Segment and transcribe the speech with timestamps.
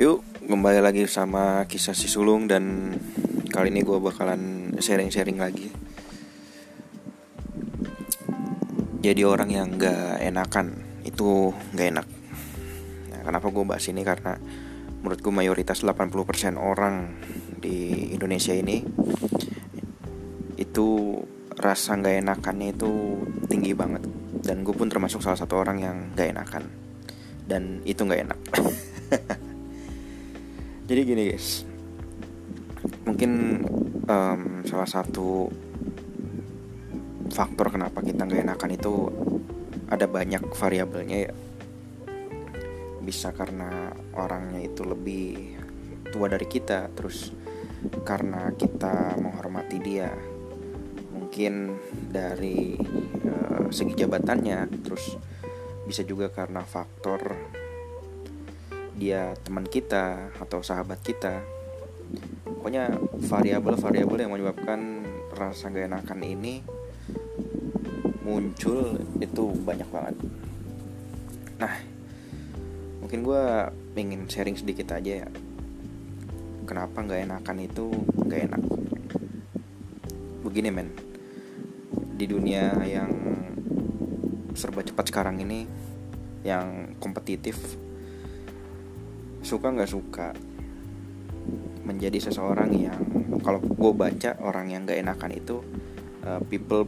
[0.00, 2.96] Yuk, kembali lagi sama kisah si sulung dan
[3.52, 5.68] kali ini gue bakalan sharing-sharing lagi.
[9.04, 12.08] Jadi orang yang gak enakan itu gak enak.
[13.12, 14.40] Nah, kenapa gue bahas ini karena
[15.04, 17.20] menurut gue mayoritas 80% orang
[17.60, 18.80] di Indonesia ini
[20.56, 21.20] itu
[21.60, 23.20] rasa gak enakannya itu
[23.52, 24.08] tinggi banget
[24.48, 26.72] dan gue pun termasuk salah satu orang yang gak enakan
[27.44, 28.40] dan itu gak enak.
[30.90, 31.62] jadi gini guys.
[33.06, 33.62] Mungkin
[34.10, 35.46] um, salah satu
[37.30, 38.94] faktor kenapa kita nggak enakan itu
[39.86, 41.32] ada banyak variabelnya ya.
[43.06, 45.54] Bisa karena orangnya itu lebih
[46.10, 47.30] tua dari kita terus
[48.02, 50.10] karena kita menghormati dia.
[51.14, 51.70] Mungkin
[52.10, 52.74] dari
[53.30, 55.14] uh, segi jabatannya terus
[55.86, 57.38] bisa juga karena faktor
[59.00, 61.40] dia teman kita atau sahabat kita.
[62.44, 66.60] Pokoknya variabel-variabel yang menyebabkan rasa gak enakan ini
[68.20, 70.16] muncul itu banyak banget.
[71.56, 71.74] Nah
[73.00, 73.42] mungkin gue
[73.96, 75.28] ingin sharing sedikit aja ya.
[76.68, 77.88] Kenapa gak enakan itu
[78.28, 78.62] gak enak?
[80.44, 80.92] Begini men.
[82.20, 83.08] Di dunia yang
[84.52, 85.64] serba cepat sekarang ini
[86.44, 87.56] yang kompetitif
[89.40, 90.28] suka nggak suka
[91.84, 93.00] menjadi seseorang yang
[93.40, 95.56] kalau gue baca orang yang nggak enakan itu
[96.22, 96.86] uh, people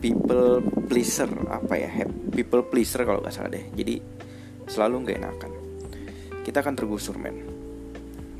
[0.00, 1.90] people pleaser apa ya
[2.32, 3.64] people pleaser kalau nggak salah deh.
[3.76, 4.00] Jadi
[4.66, 5.52] selalu nggak enakan.
[6.40, 7.36] Kita akan tergusur men.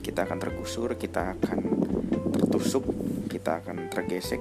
[0.00, 1.58] Kita akan tergusur kita akan
[2.32, 2.84] tertusuk
[3.28, 4.40] kita akan tergesek.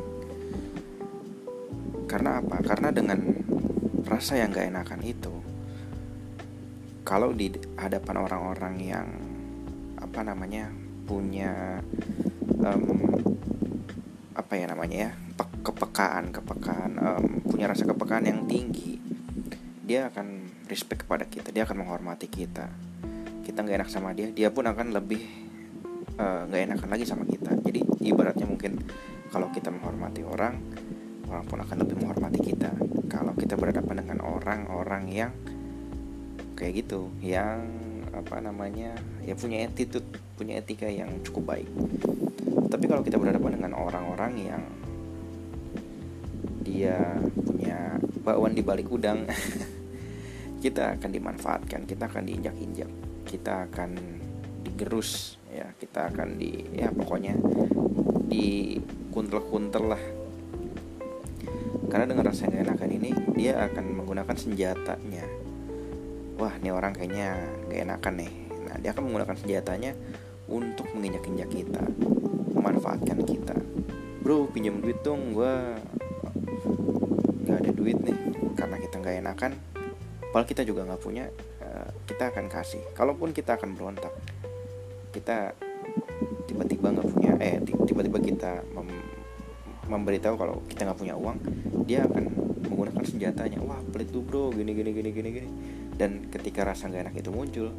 [2.09, 2.57] Karena apa?
[2.65, 3.21] Karena dengan
[4.09, 5.38] rasa yang gak enakan itu
[7.09, 9.07] kalau di hadapan orang-orang yang
[9.97, 10.69] apa namanya
[11.09, 11.81] punya
[12.61, 13.01] um,
[14.37, 15.11] apa ya namanya ya
[15.65, 19.01] kepekaan kepekaan um, punya rasa kepekaan yang tinggi
[19.89, 22.69] dia akan respect kepada kita dia akan menghormati kita.
[23.41, 25.25] Kita nggak enak sama dia dia pun akan lebih
[26.13, 27.57] eh, nggak uh, enakan lagi sama kita.
[27.57, 28.77] Jadi ibaratnya mungkin
[29.33, 30.61] kalau kita menghormati orang
[31.25, 32.69] orang pun akan lebih menghormati kita.
[33.09, 35.33] Kalau kita berhadapan dengan orang-orang yang
[36.59, 37.63] kayak gitu yang
[38.11, 38.91] apa namanya
[39.23, 40.03] ya punya attitude
[40.35, 41.69] punya etika yang cukup baik.
[42.67, 44.63] Tapi kalau kita berhadapan dengan orang-orang yang
[46.67, 46.99] dia
[47.33, 49.23] punya bauan di balik udang
[50.63, 52.91] kita akan dimanfaatkan kita akan diinjak-injak
[53.25, 53.95] kita akan
[54.61, 57.39] digerus ya kita akan di ya pokoknya
[58.29, 58.77] di
[59.09, 60.03] kuntel-kuntel lah.
[61.89, 65.48] Karena dengan rasa yang enakan ini dia akan menggunakan senjatanya
[66.39, 67.35] wah ini orang kayaknya
[67.67, 68.31] gak enakan nih.
[68.63, 69.91] Nah dia akan menggunakan senjatanya
[70.47, 71.83] untuk menginjak-injak kita
[72.55, 73.55] memanfaatkan kita.
[74.23, 75.53] Bro pinjam duit dong gue
[77.43, 78.17] nggak ada duit nih.
[78.55, 79.51] Karena kita nggak enakan
[80.31, 81.27] padahal kita juga nggak punya
[81.59, 82.81] eh, kita akan kasih.
[82.95, 84.15] Kalaupun kita akan berontak
[85.11, 85.51] kita
[86.47, 88.87] tiba-tiba nggak punya eh tiba-tiba kita mem
[89.89, 91.37] memberitahu kalau kita nggak punya uang
[91.89, 92.23] dia akan
[92.69, 93.59] menggunakan senjatanya.
[93.59, 94.53] Wah pelit tuh bro.
[94.53, 95.49] Gini gini gini gini gini
[95.99, 97.69] dan ketika rasa gak enak itu muncul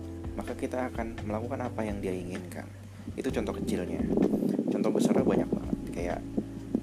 [0.41, 2.65] maka kita akan melakukan apa yang dia inginkan.
[3.13, 4.01] Itu contoh kecilnya.
[4.71, 5.77] Contoh besarnya banyak banget.
[5.91, 6.21] Kayak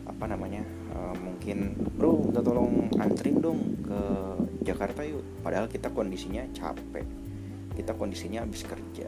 [0.06, 0.62] apa namanya
[0.94, 4.00] uh, mungkin bro kita tolong antrin dong ke
[4.68, 5.24] Jakarta yuk.
[5.42, 7.08] Padahal kita kondisinya capek.
[7.74, 9.08] Kita kondisinya habis kerja.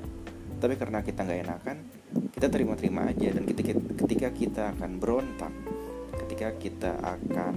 [0.59, 1.77] Tapi karena kita nggak enakan
[2.33, 3.29] kita terima-terima aja.
[3.35, 5.53] Dan ketika ketika kita akan berontak
[6.25, 7.53] ketika kita akan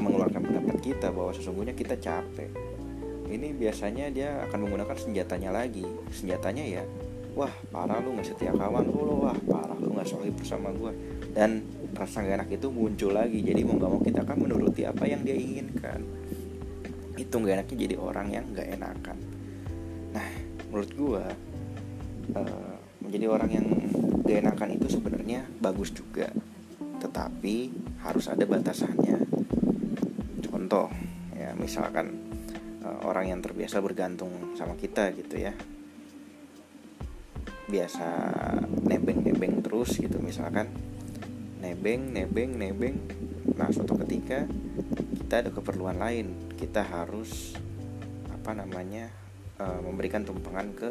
[0.00, 2.71] mengeluarkan pendapat kita bahwa sesungguhnya kita capek
[3.32, 5.84] ini biasanya dia akan menggunakan senjatanya lagi.
[6.12, 6.84] Senjatanya ya
[7.32, 10.92] wah parah lu nggak setia kawan lu lo wah parah lu nggak solid bersama gue
[11.32, 11.64] dan
[11.96, 13.40] rasa gak enak itu muncul lagi.
[13.40, 16.00] Jadi mau nggak mau kita akan menuruti apa yang dia inginkan.
[17.16, 19.18] Itu gak enaknya jadi orang yang gak enakan.
[20.12, 20.28] Nah
[20.68, 21.24] menurut gue
[22.36, 23.66] uh, menjadi orang yang
[24.24, 26.28] gak enakan itu sebenarnya bagus juga.
[27.00, 27.56] Tetapi
[28.04, 29.18] harus ada batasannya.
[30.44, 30.88] Contoh
[31.36, 32.21] ya misalkan
[33.02, 35.52] orang yang terbiasa bergantung sama kita gitu ya.
[37.68, 38.06] Biasa
[38.84, 40.70] nebeng-nebeng terus gitu misalkan
[41.62, 42.96] nebeng nebeng nebeng.
[43.54, 44.46] Nah suatu ketika
[45.22, 47.54] kita ada keperluan lain kita harus
[48.30, 49.10] apa namanya
[49.62, 50.90] uh, memberikan tumpangan ke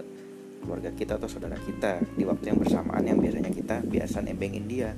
[0.64, 2.00] keluarga kita atau saudara kita.
[2.16, 4.96] Di waktu yang bersamaan yang biasanya kita biasa nebengin dia.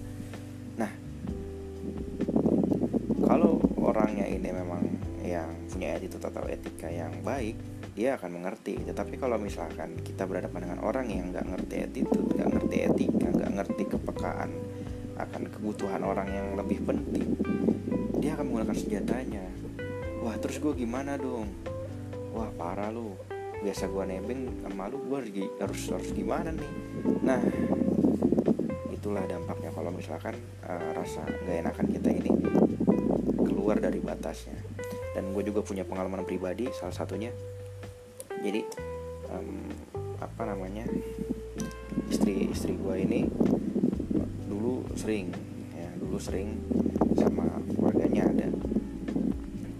[0.78, 0.92] Nah
[3.24, 4.84] kalau orangnya ini memang
[5.24, 7.56] yang punya attitude atau etika yang baik
[7.96, 8.84] dia akan mengerti.
[8.84, 13.52] Tetapi kalau misalkan kita berhadapan dengan orang yang nggak ngerti attitude nggak ngerti etika nggak
[13.58, 14.52] ngerti kepekaan
[15.14, 17.38] akan kebutuhan orang yang lebih penting
[18.18, 19.46] dia akan menggunakan senjatanya.
[20.24, 21.52] Wah terus gue gimana dong?
[22.32, 23.16] Wah parah lu.
[23.64, 26.72] Biasa gue nebeng sama lu gue harus harus gimana nih?
[27.24, 27.44] Nah
[28.96, 32.32] itulah dampaknya kalau misalkan uh, rasa gak enakan kita ini
[33.36, 34.56] keluar dari batasnya
[35.14, 37.30] dan gue juga punya pengalaman pribadi salah satunya.
[38.44, 38.62] Jadi
[39.30, 39.72] um,
[40.20, 40.84] apa namanya
[42.10, 43.30] istri istri gue ini
[44.50, 45.32] dulu sering
[45.74, 46.58] ya dulu sering
[47.18, 48.50] sama keluarganya ada.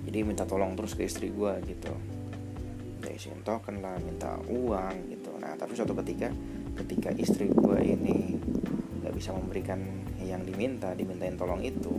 [0.08, 1.94] Jadi minta tolong terus ke istri gue gitu.
[3.14, 5.38] Isiin token lah minta uang gitu.
[5.38, 6.34] Nah tapi suatu ketika
[6.82, 8.42] ketika istri gue ini
[9.02, 9.78] nggak bisa memberikan
[10.18, 11.94] yang diminta dimintain tolong itu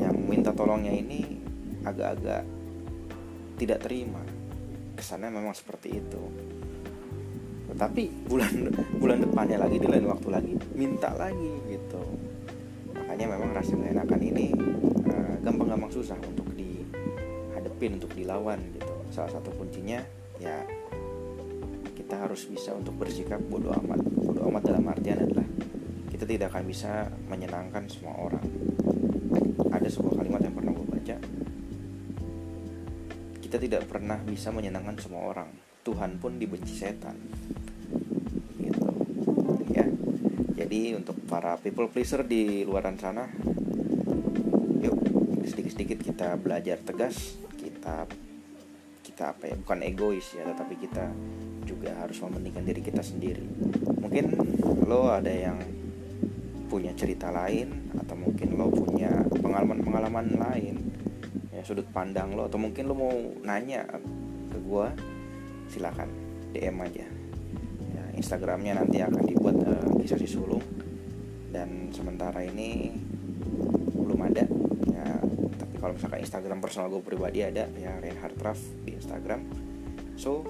[0.00, 1.47] yang minta tolongnya ini
[1.84, 2.42] agak-agak
[3.58, 4.22] tidak terima.
[4.94, 6.22] Kesannya memang seperti itu.
[7.68, 12.00] Tapi bulan bulan depannya lagi di lain waktu lagi minta lagi gitu.
[12.96, 14.50] Makanya memang rasa enakan ini
[15.06, 18.94] uh, gampang-gampang susah untuk dihadepin untuk dilawan gitu.
[19.12, 20.00] Salah satu kuncinya
[20.40, 20.64] ya
[21.94, 24.00] kita harus bisa untuk bersikap bodoh amat.
[24.16, 25.46] Bodoh amat dalam artian adalah
[26.08, 28.46] kita tidak akan bisa menyenangkan semua orang.
[29.70, 31.16] Ada sebuah kalimat yang pernah gue baca
[33.48, 35.48] kita tidak pernah bisa menyenangkan semua orang.
[35.80, 37.16] Tuhan pun dibenci setan.
[38.60, 38.84] Gitu.
[39.72, 39.88] Ya.
[40.52, 43.24] Jadi untuk para people pleaser di luar sana
[44.84, 45.00] yuk
[45.48, 47.40] sedikit-sedikit kita belajar tegas.
[47.56, 48.04] Kita
[49.00, 51.08] kita apa ya bukan egois ya tetapi kita
[51.64, 53.48] juga harus mementingkan diri kita sendiri.
[53.96, 54.24] Mungkin
[54.84, 55.56] lo ada yang
[56.68, 60.97] punya cerita lain atau mungkin lo punya pengalaman-pengalaman lain
[61.58, 63.10] ya sudut pandang lo atau mungkin lo mau
[63.42, 63.82] nanya
[64.46, 64.86] ke gue
[65.74, 66.06] silakan
[66.54, 67.06] DM aja.
[67.90, 70.62] Ya, Instagramnya nanti akan dibuat uh, kisah si sulung.
[71.50, 72.94] Dan sementara ini
[73.90, 74.46] belum ada
[74.86, 75.06] ya.
[75.58, 79.42] Tapi kalau misalkan Instagram personal gue pribadi ada ya Reinhard Raff di Instagram.
[80.14, 80.46] So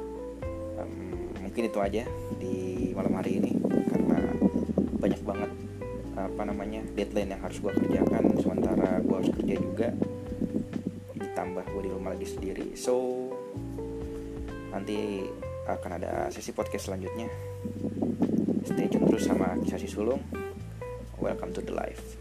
[0.77, 2.05] um, mungkin itu aja
[2.37, 4.19] di malam hari ini karena
[5.01, 5.51] banyak banget
[6.19, 8.37] apa namanya deadline yang harus gue kerjakan.
[8.39, 9.89] Sementara gue harus kerja juga
[11.39, 12.75] ditambah gue di rumah lagi sendiri.
[12.75, 12.99] So
[14.75, 15.23] nanti
[15.71, 17.31] akan ada sesi podcast selanjutnya.
[18.67, 20.19] Stay tune terus sama kisah si sulung.
[21.23, 22.19] Welcome to the life